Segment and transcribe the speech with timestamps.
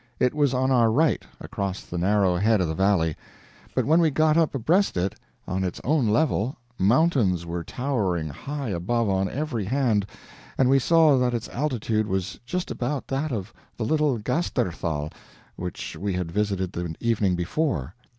[0.19, 3.15] It was on our right, across the narrow head of the valley.
[3.75, 5.13] But when we got up abreast it
[5.47, 10.07] on its own level, mountains were towering high above on every hand,
[10.57, 15.11] and we saw that its altitude was just about that of the little Gasternthal
[15.55, 17.93] which we had visited the evening before.